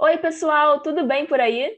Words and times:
Oi, 0.00 0.16
pessoal, 0.16 0.80
tudo 0.80 1.04
bem 1.04 1.26
por 1.26 1.40
aí? 1.40 1.76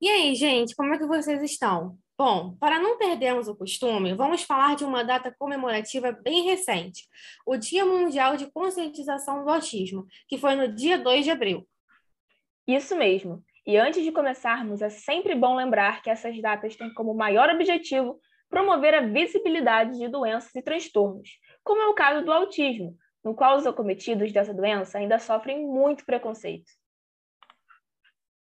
E 0.00 0.08
aí, 0.08 0.34
gente, 0.34 0.74
como 0.74 0.92
é 0.92 0.98
que 0.98 1.06
vocês 1.06 1.40
estão? 1.40 1.96
Bom, 2.18 2.56
para 2.56 2.80
não 2.80 2.98
perdermos 2.98 3.46
o 3.46 3.54
costume, 3.54 4.12
vamos 4.12 4.42
falar 4.42 4.74
de 4.74 4.84
uma 4.84 5.04
data 5.04 5.32
comemorativa 5.38 6.10
bem 6.10 6.42
recente, 6.42 7.06
o 7.46 7.56
Dia 7.56 7.84
Mundial 7.84 8.36
de 8.36 8.50
Conscientização 8.50 9.44
do 9.44 9.50
Autismo, 9.50 10.04
que 10.28 10.36
foi 10.36 10.56
no 10.56 10.74
dia 10.74 10.98
2 10.98 11.24
de 11.24 11.30
abril. 11.30 11.64
Isso 12.66 12.96
mesmo. 12.96 13.40
E 13.64 13.76
antes 13.76 14.02
de 14.02 14.10
começarmos, 14.10 14.82
é 14.82 14.88
sempre 14.88 15.36
bom 15.36 15.54
lembrar 15.54 16.02
que 16.02 16.10
essas 16.10 16.36
datas 16.42 16.74
têm 16.74 16.92
como 16.92 17.14
maior 17.14 17.48
objetivo 17.50 18.18
promover 18.50 18.94
a 18.94 19.06
visibilidade 19.06 19.96
de 19.96 20.08
doenças 20.08 20.52
e 20.56 20.60
transtornos, 20.60 21.38
como 21.62 21.82
é 21.82 21.86
o 21.86 21.94
caso 21.94 22.24
do 22.24 22.32
autismo, 22.32 22.96
no 23.22 23.32
qual 23.32 23.56
os 23.56 23.64
acometidos 23.64 24.32
dessa 24.32 24.52
doença 24.52 24.98
ainda 24.98 25.20
sofrem 25.20 25.64
muito 25.64 26.04
preconceito. 26.04 26.68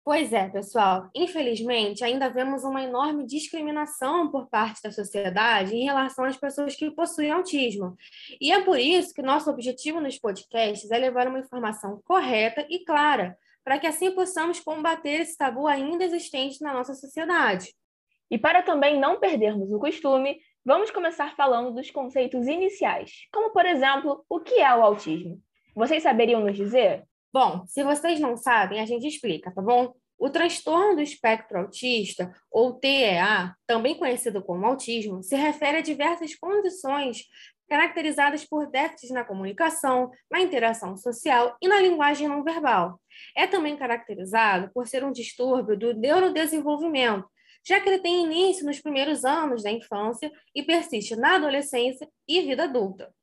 Pois 0.05 0.31
é, 0.31 0.47
pessoal. 0.47 1.09
Infelizmente, 1.15 2.03
ainda 2.03 2.29
vemos 2.29 2.63
uma 2.63 2.83
enorme 2.83 3.25
discriminação 3.25 4.29
por 4.29 4.47
parte 4.47 4.83
da 4.83 4.91
sociedade 4.91 5.75
em 5.75 5.83
relação 5.83 6.25
às 6.25 6.37
pessoas 6.37 6.75
que 6.75 6.91
possuem 6.91 7.31
autismo. 7.31 7.97
E 8.39 8.51
é 8.51 8.63
por 8.63 8.77
isso 8.77 9.15
que 9.15 9.23
nosso 9.23 9.49
objetivo 9.49 9.99
nos 9.99 10.19
podcasts 10.19 10.91
é 10.91 10.99
levar 10.99 11.27
uma 11.27 11.39
informação 11.39 11.99
correta 12.05 12.63
e 12.69 12.85
clara, 12.85 13.35
para 13.63 13.79
que 13.79 13.87
assim 13.87 14.11
possamos 14.11 14.59
combater 14.59 15.21
esse 15.21 15.35
tabu 15.35 15.65
ainda 15.65 16.03
existente 16.03 16.61
na 16.61 16.71
nossa 16.71 16.93
sociedade. 16.93 17.73
E 18.29 18.37
para 18.37 18.61
também 18.61 18.99
não 18.99 19.19
perdermos 19.19 19.71
o 19.71 19.79
costume, 19.79 20.37
vamos 20.63 20.91
começar 20.91 21.35
falando 21.35 21.73
dos 21.73 21.89
conceitos 21.89 22.45
iniciais, 22.45 23.27
como, 23.33 23.49
por 23.49 23.65
exemplo, 23.65 24.23
o 24.29 24.39
que 24.39 24.59
é 24.59 24.75
o 24.75 24.83
autismo. 24.83 25.41
Vocês 25.75 26.03
saberiam 26.03 26.41
nos 26.41 26.55
dizer? 26.55 27.03
Bom, 27.37 27.67
se 27.67 27.83
vocês 27.83 28.17
não 28.17 28.37
sabem, 28.37 28.79
a 28.79 28.85
gente 28.85 29.05
explica, 29.05 29.51
tá 29.53 29.61
bom? 29.61 29.93
O 30.17 30.29
transtorno 30.29 30.95
do 30.95 31.01
espectro 31.01 31.59
autista, 31.59 32.33
ou 32.49 32.79
TEA, 32.79 33.53
também 33.67 33.99
conhecido 33.99 34.41
como 34.41 34.65
autismo, 34.65 35.21
se 35.21 35.35
refere 35.35 35.79
a 35.79 35.81
diversas 35.81 36.33
condições 36.33 37.25
caracterizadas 37.67 38.45
por 38.45 38.71
déficits 38.71 39.11
na 39.11 39.25
comunicação, 39.25 40.09
na 40.31 40.39
interação 40.39 40.95
social 40.95 41.57
e 41.61 41.67
na 41.67 41.81
linguagem 41.81 42.29
não 42.29 42.41
verbal. 42.41 43.01
É 43.35 43.45
também 43.45 43.75
caracterizado 43.75 44.71
por 44.73 44.87
ser 44.87 45.03
um 45.03 45.11
distúrbio 45.11 45.77
do 45.77 45.93
neurodesenvolvimento, 45.93 47.27
já 47.67 47.81
que 47.81 47.89
ele 47.89 47.99
tem 47.99 48.23
início 48.23 48.65
nos 48.65 48.79
primeiros 48.79 49.25
anos 49.25 49.61
da 49.61 49.71
infância 49.71 50.31
e 50.55 50.63
persiste 50.63 51.17
na 51.17 51.35
adolescência 51.35 52.07
e 52.29 52.39
vida 52.43 52.63
adulta. 52.63 53.13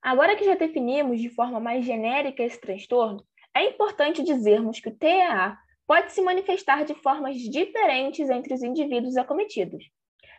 Agora 0.00 0.36
que 0.36 0.44
já 0.44 0.54
definimos 0.54 1.20
de 1.20 1.28
forma 1.28 1.60
mais 1.60 1.84
genérica 1.84 2.42
esse 2.42 2.58
transtorno, 2.58 3.22
é 3.58 3.68
importante 3.70 4.22
dizermos 4.22 4.80
que 4.80 4.88
o 4.88 4.96
TEA 4.96 5.56
pode 5.86 6.12
se 6.12 6.20
manifestar 6.20 6.84
de 6.84 6.94
formas 6.94 7.36
diferentes 7.36 8.28
entre 8.28 8.54
os 8.54 8.62
indivíduos 8.62 9.16
acometidos. 9.16 9.90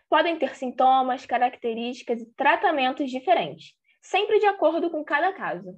Podem 0.10 0.38
ter 0.38 0.56
sintomas, 0.56 1.26
características 1.26 2.22
e 2.22 2.26
tratamentos 2.36 3.10
diferentes, 3.10 3.74
sempre 4.02 4.40
de 4.40 4.46
acordo 4.46 4.90
com 4.90 5.04
cada 5.04 5.34
caso. 5.34 5.76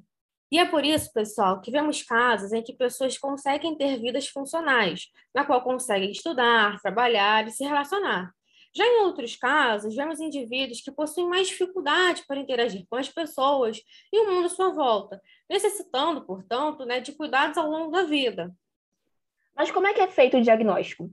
E 0.52 0.60
é 0.60 0.66
por 0.66 0.84
isso, 0.84 1.12
pessoal, 1.14 1.62
que 1.62 1.72
vemos 1.72 2.04
casos 2.04 2.52
em 2.52 2.62
que 2.62 2.74
pessoas 2.74 3.18
conseguem 3.18 3.78
ter 3.78 3.98
vidas 3.98 4.28
funcionais, 4.28 5.08
na 5.34 5.46
qual 5.46 5.64
conseguem 5.64 6.12
estudar, 6.12 6.80
trabalhar 6.82 7.48
e 7.48 7.52
se 7.52 7.64
relacionar. 7.64 8.32
Já 8.74 8.86
em 8.86 9.02
outros 9.02 9.36
casos, 9.36 9.96
vemos 9.96 10.20
indivíduos 10.20 10.82
que 10.82 10.92
possuem 10.92 11.28
mais 11.28 11.48
dificuldade 11.48 12.24
para 12.26 12.40
interagir 12.40 12.86
com 12.90 12.96
as 12.96 13.10
pessoas 13.10 13.82
e 14.12 14.20
o 14.20 14.32
mundo 14.32 14.46
à 14.46 14.50
sua 14.50 14.70
volta, 14.70 15.22
necessitando, 15.50 16.26
portanto, 16.26 16.86
né, 16.86 17.02
de 17.02 17.12
cuidados 17.12 17.58
ao 17.58 17.70
longo 17.70 17.92
da 17.92 18.04
vida. 18.04 18.50
Mas 19.56 19.70
como 19.70 19.88
é 19.88 19.94
que 19.94 20.00
é 20.00 20.08
feito 20.08 20.38
o 20.38 20.42
diagnóstico? 20.42 21.12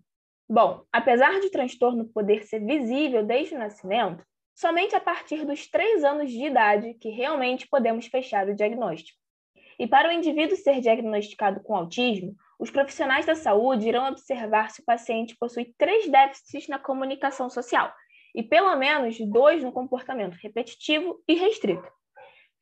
Bom, 0.49 0.85
apesar 0.93 1.41
de 1.41 1.49
o 1.49 1.51
transtorno 1.51 2.09
poder 2.09 2.45
ser 2.45 2.65
visível 2.65 3.25
desde 3.25 3.55
o 3.55 3.59
nascimento, 3.59 4.25
somente 4.55 4.95
a 4.95 5.01
partir 5.01 5.45
dos 5.45 5.69
três 5.69 6.03
anos 6.05 6.31
de 6.31 6.45
idade 6.45 6.95
que 6.95 7.11
realmente 7.11 7.69
podemos 7.69 8.07
fechar 8.07 8.49
o 8.49 8.55
diagnóstico. 8.55 9.19
E 9.79 9.87
para 9.87 10.09
o 10.09 10.13
indivíduo 10.13 10.57
ser 10.57 10.81
diagnosticado 10.81 11.61
com 11.61 11.77
autismo, 11.77 12.35
os 12.59 12.71
profissionais 12.71 13.25
da 13.25 13.35
saúde 13.35 13.89
irão 13.89 14.09
observar 14.09 14.71
se 14.71 14.81
o 14.81 14.85
paciente 14.85 15.37
possui 15.37 15.75
três 15.79 16.09
déficits 16.09 16.69
na 16.69 16.79
comunicação 16.79 17.49
social 17.49 17.93
e 18.35 18.43
pelo 18.43 18.75
menos 18.77 19.19
dois 19.31 19.63
no 19.63 19.73
comportamento 19.73 20.35
repetitivo 20.35 21.23
e 21.27 21.35
restrito. 21.35 21.89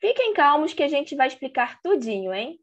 Fiquem 0.01 0.34
calmos 0.34 0.75
que 0.75 0.83
a 0.83 0.89
gente 0.89 1.17
vai 1.17 1.27
explicar 1.27 1.81
tudinho, 1.83 2.33
hein? 2.33 2.61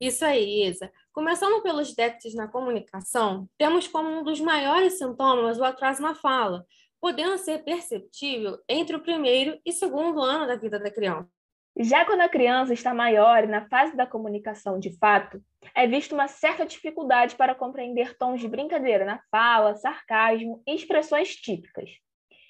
Isso 0.00 0.24
aí, 0.24 0.64
Isa. 0.66 0.92
Começando 1.12 1.62
pelos 1.62 1.94
déficits 1.94 2.34
na 2.34 2.46
comunicação, 2.46 3.48
temos 3.58 3.88
como 3.88 4.08
um 4.08 4.22
dos 4.22 4.40
maiores 4.40 4.98
sintomas 4.98 5.58
o 5.58 5.64
atraso 5.64 6.02
na 6.02 6.14
fala, 6.14 6.64
podendo 7.00 7.38
ser 7.38 7.64
perceptível 7.64 8.58
entre 8.68 8.94
o 8.94 9.00
primeiro 9.00 9.58
e 9.64 9.72
segundo 9.72 10.20
ano 10.20 10.46
da 10.46 10.56
vida 10.56 10.78
da 10.78 10.90
criança. 10.90 11.35
Já 11.78 12.06
quando 12.06 12.22
a 12.22 12.28
criança 12.28 12.72
está 12.72 12.94
maior 12.94 13.44
e 13.44 13.46
na 13.46 13.68
fase 13.68 13.94
da 13.94 14.06
comunicação 14.06 14.78
de 14.78 14.96
fato, 14.96 15.38
é 15.74 15.86
vista 15.86 16.14
uma 16.14 16.26
certa 16.26 16.64
dificuldade 16.64 17.36
para 17.36 17.54
compreender 17.54 18.16
tons 18.16 18.40
de 18.40 18.48
brincadeira 18.48 19.04
na 19.04 19.20
fala, 19.30 19.74
sarcasmo 19.74 20.62
e 20.66 20.74
expressões 20.74 21.36
típicas. 21.36 21.90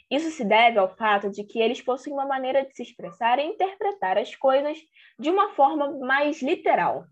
Isso 0.08 0.30
se 0.30 0.44
deve 0.44 0.78
ao 0.78 0.96
fato 0.96 1.28
de 1.28 1.42
que 1.42 1.58
eles 1.58 1.82
possuem 1.82 2.14
uma 2.14 2.24
maneira 2.24 2.64
de 2.64 2.72
se 2.72 2.84
expressar 2.84 3.40
e 3.40 3.46
interpretar 3.46 4.16
as 4.16 4.32
coisas 4.36 4.78
de 5.18 5.28
uma 5.28 5.52
forma 5.54 5.98
mais 5.98 6.40
literal. 6.40 7.04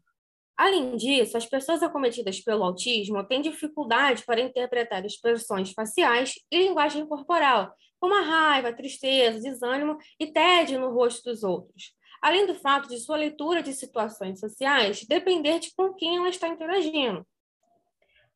Além 0.56 0.94
disso, 0.94 1.36
as 1.36 1.46
pessoas 1.46 1.82
acometidas 1.82 2.40
pelo 2.40 2.62
autismo 2.62 3.24
têm 3.24 3.42
dificuldade 3.42 4.24
para 4.24 4.40
interpretar 4.40 5.04
expressões 5.04 5.72
faciais 5.72 6.34
e 6.48 6.58
linguagem 6.58 7.08
corporal, 7.08 7.74
como 7.98 8.14
a 8.14 8.20
raiva, 8.20 8.68
a 8.68 8.72
tristeza, 8.72 9.40
desânimo 9.40 9.98
e 10.20 10.28
tédio 10.28 10.78
no 10.78 10.94
rosto 10.94 11.28
dos 11.28 11.42
outros 11.42 11.92
além 12.24 12.46
do 12.46 12.54
fato 12.54 12.88
de 12.88 12.98
sua 12.98 13.18
leitura 13.18 13.62
de 13.62 13.74
situações 13.74 14.40
sociais 14.40 15.04
depender 15.06 15.58
de 15.58 15.74
com 15.76 15.92
quem 15.92 16.16
ela 16.16 16.30
está 16.30 16.48
interagindo. 16.48 17.22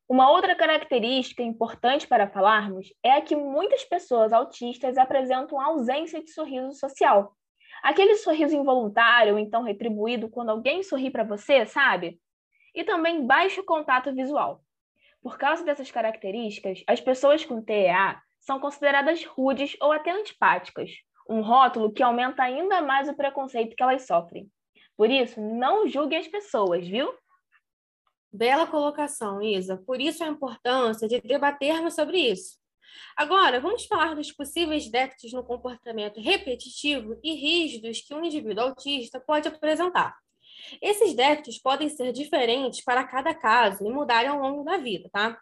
Uma 0.07 0.31
outra 0.31 0.55
característica 0.55 1.43
importante 1.43 2.07
para 2.07 2.29
falarmos 2.29 2.93
é 3.03 3.13
a 3.13 3.23
que 3.23 3.35
muitas 3.35 3.85
pessoas 3.85 4.31
autistas 4.31 4.99
apresentam 4.99 5.59
ausência 5.59 6.23
de 6.23 6.31
sorriso 6.31 6.73
social. 6.75 7.35
Aquele 7.83 8.17
sorriso 8.17 8.55
involuntário 8.55 9.33
ou 9.33 9.39
então 9.39 9.63
retribuído 9.63 10.29
quando 10.29 10.51
alguém 10.51 10.83
sorri 10.83 11.11
para 11.11 11.25
você, 11.25 11.65
sabe? 11.65 12.21
E 12.75 12.85
também 12.85 13.27
baixo 13.27 13.65
contato 13.65 14.15
visual. 14.15 14.61
Por 15.23 15.39
causa 15.39 15.65
dessas 15.65 15.91
características, 15.91 16.85
as 16.87 17.01
pessoas 17.01 17.43
com 17.43 17.63
TEA 17.63 18.21
são 18.39 18.61
consideradas 18.61 19.25
rudes 19.25 19.79
ou 19.81 19.93
até 19.93 20.11
antipáticas, 20.11 20.91
um 21.29 21.43
rótulo 21.43 21.93
que 21.93 22.03
aumenta 22.03 22.43
ainda 22.43 22.81
mais 22.81 23.09
o 23.09 23.15
preconceito 23.15 23.77
que 23.77 23.83
elas 23.83 24.07
sofrem. 24.07 24.51
Por 24.97 25.11
isso, 25.11 25.41
não 25.41 25.87
julgue 25.87 26.17
as 26.17 26.27
pessoas, 26.27 26.87
viu? 26.87 27.13
Bela 28.33 28.67
colocação, 28.67 29.43
Isa. 29.43 29.77
Por 29.87 30.01
isso 30.01 30.25
a 30.25 30.29
importância 30.29 31.07
de 31.07 31.21
debatermos 31.21 31.95
sobre 31.95 32.19
isso. 32.19 32.59
Agora, 33.17 33.61
vamos 33.61 33.85
falar 33.85 34.15
dos 34.15 34.33
possíveis 34.33 34.91
déficits 34.91 35.33
no 35.33 35.45
comportamento 35.45 36.21
repetitivo 36.21 37.19
e 37.23 37.35
rígidos 37.35 38.01
que 38.01 38.15
um 38.15 38.25
indivíduo 38.25 38.65
autista 38.65 39.21
pode 39.21 39.49
apresentar. 39.49 40.17
Esses 40.83 41.15
déficits 41.15 41.61
podem 41.61 41.89
ser 41.89 42.13
diferentes 42.13 42.83
para 42.83 43.05
cada 43.05 43.35
caso 43.35 43.87
e 43.87 43.91
mudarem 43.91 44.31
ao 44.31 44.39
longo 44.39 44.65
da 44.65 44.77
vida, 44.77 45.09
tá? 45.13 45.39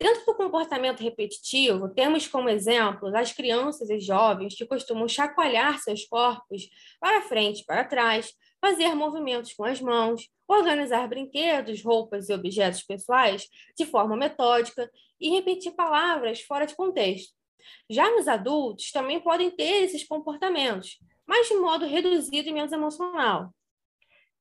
Dentro 0.00 0.24
do 0.26 0.34
comportamento 0.36 1.00
repetitivo, 1.00 1.88
temos 1.88 2.28
como 2.28 2.48
exemplo 2.48 3.14
as 3.16 3.32
crianças 3.32 3.90
e 3.90 3.98
jovens 3.98 4.54
que 4.54 4.64
costumam 4.64 5.08
chacoalhar 5.08 5.78
seus 5.80 6.04
corpos 6.06 6.68
para 7.00 7.22
frente 7.22 7.62
e 7.62 7.64
para 7.64 7.84
trás, 7.84 8.32
fazer 8.60 8.94
movimentos 8.94 9.52
com 9.54 9.64
as 9.64 9.80
mãos, 9.80 10.28
organizar 10.46 11.08
brinquedos, 11.08 11.82
roupas 11.82 12.28
e 12.28 12.32
objetos 12.32 12.84
pessoais 12.84 13.48
de 13.76 13.84
forma 13.86 14.16
metódica 14.16 14.88
e 15.20 15.30
repetir 15.30 15.72
palavras 15.72 16.42
fora 16.42 16.64
de 16.64 16.76
contexto. 16.76 17.32
Já 17.90 18.08
nos 18.10 18.28
adultos, 18.28 18.92
também 18.92 19.20
podem 19.20 19.50
ter 19.50 19.82
esses 19.82 20.06
comportamentos, 20.06 20.98
mas 21.26 21.48
de 21.48 21.54
modo 21.54 21.86
reduzido 21.86 22.48
e 22.48 22.52
menos 22.52 22.70
emocional. 22.70 23.52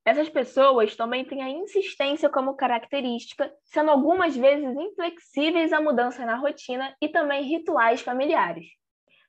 Essas 0.08 0.30
pessoas 0.30 0.96
também 0.96 1.26
têm 1.26 1.44
a 1.44 1.50
insistência 1.50 2.30
como 2.30 2.56
característica, 2.56 3.54
sendo 3.66 3.92
algumas 3.92 4.38
vezes 4.38 4.74
inflexíveis 4.74 5.74
à 5.74 5.82
mudança 5.82 6.26
na 6.26 6.38
rotina 6.38 6.96
e 7.02 7.10
também 7.10 7.44
rituais 7.44 8.00
familiares. 8.00 8.68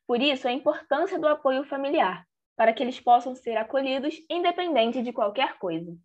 Por 0.07 0.23
isso, 0.23 0.47
a 0.47 0.53
importância 0.53 1.19
do 1.19 1.27
apoio 1.27 1.65
familiar, 1.65 2.25
para 2.57 2.73
que 2.73 2.81
eles 2.81 3.01
possam 3.01 3.35
ser 3.35 3.57
acolhidos 3.57 4.15
independente 4.31 5.03
de 5.03 5.13
qualquer 5.13 5.59
coisa. 5.59 5.99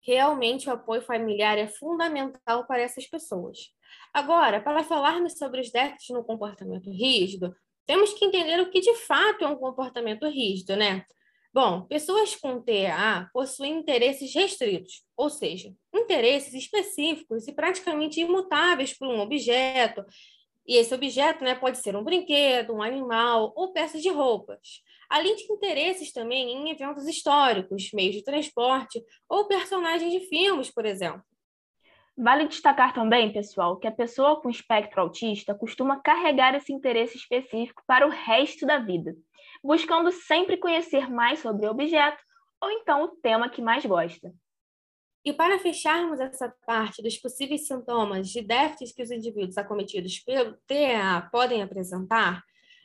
Realmente, 0.00 0.70
o 0.70 0.72
apoio 0.72 1.02
familiar 1.02 1.58
é 1.58 1.66
fundamental 1.66 2.66
para 2.66 2.80
essas 2.80 3.06
pessoas. 3.06 3.58
Agora, 4.14 4.62
para 4.62 4.82
falarmos 4.82 5.36
sobre 5.36 5.60
os 5.60 5.70
déficits 5.70 6.08
no 6.08 6.24
comportamento 6.24 6.90
rígido, 6.90 7.54
temos 7.84 8.14
que 8.14 8.24
entender 8.24 8.58
o 8.60 8.70
que 8.70 8.80
de 8.80 8.94
fato 8.94 9.44
é 9.44 9.46
um 9.46 9.56
comportamento 9.56 10.26
rígido, 10.26 10.74
né? 10.74 11.04
Bom, 11.60 11.82
pessoas 11.82 12.36
com 12.36 12.62
TEA 12.62 13.28
possuem 13.32 13.80
interesses 13.80 14.32
restritos, 14.32 15.02
ou 15.16 15.28
seja, 15.28 15.74
interesses 15.92 16.54
específicos 16.54 17.48
e 17.48 17.52
praticamente 17.52 18.20
imutáveis 18.20 18.96
por 18.96 19.08
um 19.08 19.18
objeto. 19.18 20.04
E 20.64 20.76
esse 20.76 20.94
objeto 20.94 21.42
né, 21.42 21.56
pode 21.56 21.78
ser 21.78 21.96
um 21.96 22.04
brinquedo, 22.04 22.74
um 22.74 22.80
animal 22.80 23.52
ou 23.56 23.72
peças 23.72 24.00
de 24.00 24.08
roupas. 24.08 24.84
Além 25.10 25.34
de 25.34 25.52
interesses 25.52 26.12
também 26.12 26.48
em 26.48 26.70
eventos 26.70 27.08
históricos, 27.08 27.90
meios 27.92 28.14
de 28.14 28.22
transporte 28.22 29.02
ou 29.28 29.48
personagens 29.48 30.12
de 30.12 30.20
filmes, 30.28 30.72
por 30.72 30.86
exemplo. 30.86 31.24
Vale 32.16 32.46
destacar 32.46 32.94
também, 32.94 33.32
pessoal, 33.32 33.76
que 33.78 33.88
a 33.88 33.92
pessoa 33.92 34.40
com 34.40 34.48
espectro 34.48 35.00
autista 35.00 35.56
costuma 35.56 36.00
carregar 36.00 36.54
esse 36.54 36.72
interesse 36.72 37.16
específico 37.16 37.82
para 37.84 38.06
o 38.06 38.10
resto 38.10 38.64
da 38.64 38.78
vida, 38.78 39.16
buscando 39.62 40.10
sempre 40.12 40.56
conhecer 40.56 41.10
mais 41.10 41.40
sobre 41.40 41.66
o 41.66 41.70
objeto 41.70 42.22
ou 42.60 42.70
então 42.70 43.04
o 43.04 43.08
tema 43.08 43.48
que 43.48 43.62
mais 43.62 43.84
gosta. 43.84 44.32
E 45.24 45.32
para 45.32 45.58
fecharmos 45.58 46.20
essa 46.20 46.54
parte 46.66 47.02
dos 47.02 47.18
possíveis 47.18 47.66
sintomas 47.66 48.28
de 48.28 48.40
déficits 48.40 48.92
que 48.92 49.02
os 49.02 49.10
indivíduos 49.10 49.58
acometidos 49.58 50.18
pelo 50.20 50.56
TEA 50.66 51.28
podem 51.30 51.62
apresentar, 51.62 52.42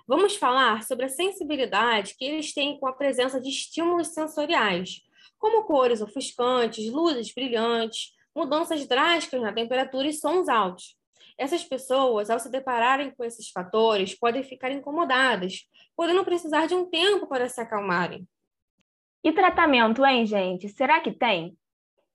vamos 0.07 0.35
falar 0.35 0.83
sobre 0.83 1.05
a 1.05 1.09
sensibilidade 1.09 2.15
que 2.17 2.25
eles 2.25 2.53
têm 2.53 2.79
com 2.79 2.87
a 2.87 2.93
presença 2.93 3.39
de 3.39 3.49
estímulos 3.49 4.07
sensoriais, 4.07 5.01
como 5.37 5.63
cores 5.63 6.01
ofuscantes, 6.01 6.91
luzes 6.91 7.33
brilhantes, 7.33 8.11
mudanças 8.35 8.85
drásticas 8.87 9.41
na 9.41 9.53
temperatura 9.53 10.07
e 10.07 10.13
sons 10.13 10.49
altos. 10.49 10.97
Essas 11.37 11.63
pessoas, 11.63 12.29
ao 12.29 12.39
se 12.39 12.49
depararem 12.49 13.11
com 13.11 13.23
esses 13.23 13.49
fatores, 13.49 14.17
podem 14.17 14.43
ficar 14.43 14.71
incomodadas, 14.71 15.67
podendo 15.95 16.23
precisar 16.23 16.67
de 16.67 16.75
um 16.75 16.89
tempo 16.89 17.27
para 17.27 17.49
se 17.49 17.59
acalmarem. 17.61 18.27
E 19.23 19.31
tratamento, 19.31 20.05
hein, 20.05 20.25
gente? 20.25 20.67
Será 20.69 20.99
que 20.99 21.11
tem? 21.11 21.57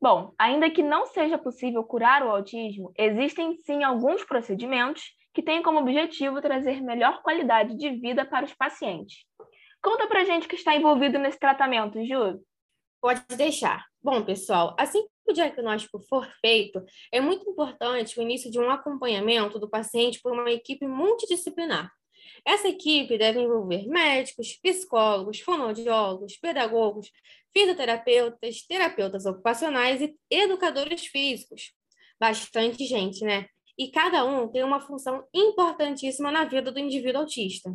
Bom, 0.01 0.33
ainda 0.39 0.71
que 0.71 0.83
não 0.83 1.07
seja 1.07 1.37
possível 1.37 1.83
curar 1.83 2.23
o 2.23 2.31
autismo, 2.31 2.93
existem 2.97 3.57
sim 3.57 3.83
alguns 3.83 4.23
procedimentos 4.25 5.03
que 5.35 5.43
têm 5.43 5.63
como 5.63 5.81
objetivo 5.81 6.41
trazer 6.41 6.81
melhor 6.81 7.23
qualidade 7.23 7.77
de 7.77 7.91
vida 7.91 8.25
para 8.25 8.45
os 8.45 8.55
pacientes. 8.55 9.25
Conta 9.83 10.07
pra 10.07 10.25
gente 10.25 10.47
que 10.47 10.57
está 10.57 10.75
envolvido 10.75 11.19
nesse 11.19 11.39
tratamento, 11.39 12.05
Ju. 12.05 12.41
Pode 13.01 13.23
deixar. 13.37 13.85
Bom, 14.03 14.23
pessoal, 14.25 14.75
assim 14.79 15.05
o 15.31 15.35
diagnóstico 15.35 16.01
for 16.09 16.29
feito, 16.41 16.85
é 17.13 17.21
muito 17.21 17.49
importante 17.49 18.19
o 18.19 18.23
início 18.23 18.51
de 18.51 18.59
um 18.59 18.71
acompanhamento 18.71 19.59
do 19.59 19.69
paciente 19.69 20.21
por 20.21 20.33
uma 20.33 20.51
equipe 20.51 20.87
multidisciplinar. 20.87 21.93
Essa 22.45 22.69
equipe 22.69 23.19
deve 23.19 23.41
envolver 23.41 23.87
médicos, 23.87 24.59
psicólogos, 24.63 25.41
fonoaudiólogos, 25.41 26.37
pedagogos, 26.37 27.11
fisioterapeutas, 27.53 28.63
terapeutas 28.63 29.27
ocupacionais 29.27 30.01
e 30.01 30.17
educadores 30.31 31.07
físicos. 31.07 31.73
Bastante 32.21 32.85
gente, 32.85 33.25
né? 33.25 33.47
E 33.77 33.91
cada 33.91 34.25
um 34.25 34.49
tem 34.49 34.65
uma 34.65 34.81
função 34.81 35.25
importantíssima 35.33 36.33
na 36.33 36.45
vida 36.45 36.73
do 36.73 36.81
indivíduo 36.81 37.21
autista. 37.21 37.73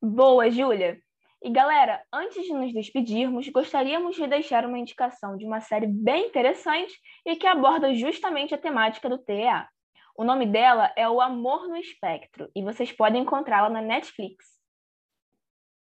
Boa, 0.00 0.50
Júlia! 0.50 1.03
E 1.44 1.50
galera, 1.50 2.02
antes 2.10 2.42
de 2.42 2.54
nos 2.54 2.72
despedirmos, 2.72 3.46
gostaríamos 3.50 4.16
de 4.16 4.26
deixar 4.26 4.64
uma 4.64 4.78
indicação 4.78 5.36
de 5.36 5.44
uma 5.44 5.60
série 5.60 5.86
bem 5.86 6.28
interessante 6.28 6.98
e 7.22 7.36
que 7.36 7.46
aborda 7.46 7.92
justamente 7.94 8.54
a 8.54 8.58
temática 8.58 9.10
do 9.10 9.18
TEA. 9.18 9.68
O 10.16 10.24
nome 10.24 10.46
dela 10.46 10.90
é 10.96 11.06
O 11.06 11.20
Amor 11.20 11.68
no 11.68 11.76
Espectro 11.76 12.50
e 12.56 12.62
vocês 12.62 12.90
podem 12.92 13.20
encontrá-la 13.20 13.68
na 13.68 13.82
Netflix. 13.82 14.54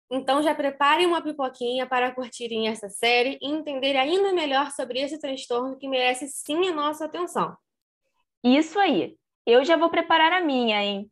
Então 0.09 0.41
já 0.41 0.55
preparem 0.55 1.05
uma 1.05 1.21
pipoquinha 1.21 1.85
para 1.85 2.15
curtirem 2.15 2.69
essa 2.69 2.87
série 2.87 3.37
e 3.41 3.51
entender 3.51 3.97
ainda 3.97 4.31
melhor 4.31 4.71
sobre 4.71 5.01
esse 5.01 5.19
transtorno 5.19 5.77
que 5.77 5.89
merece 5.89 6.29
sim 6.29 6.69
a 6.69 6.73
nossa 6.73 7.03
atenção. 7.03 7.53
Isso 8.41 8.79
aí! 8.79 9.17
Eu 9.45 9.65
já 9.65 9.75
vou 9.75 9.89
preparar 9.89 10.31
a 10.31 10.39
minha, 10.39 10.81
hein? 10.81 11.11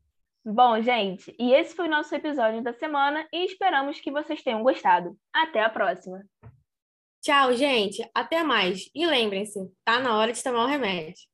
Bom, 0.50 0.82
gente, 0.82 1.36
e 1.38 1.52
esse 1.54 1.76
foi 1.76 1.90
o 1.90 1.92
nosso 1.92 2.16
episódio 2.16 2.64
da 2.64 2.72
semana 2.72 3.28
e 3.34 3.44
esperamos 3.44 4.00
que 4.00 4.10
vocês 4.10 4.42
tenham 4.42 4.64
gostado. 4.64 5.14
Até 5.34 5.62
a 5.62 5.70
próxima. 5.70 6.24
Tchau, 7.22 7.52
gente. 7.52 8.10
Até 8.16 8.44
mais. 8.44 8.90
E 8.96 9.06
lembrem-se, 9.06 9.60
tá 9.84 10.00
na 10.00 10.18
hora 10.18 10.32
de 10.32 10.42
tomar 10.42 10.64
o 10.64 10.68
remédio. 10.68 11.28